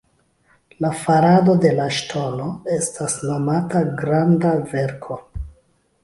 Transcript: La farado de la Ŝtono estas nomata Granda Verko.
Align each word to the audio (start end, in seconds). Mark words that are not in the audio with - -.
La 0.83 0.89
farado 1.01 1.53
de 1.65 1.73
la 1.79 1.83
Ŝtono 1.97 2.47
estas 2.77 3.17
nomata 3.29 3.83
Granda 3.99 4.55
Verko. 4.73 5.19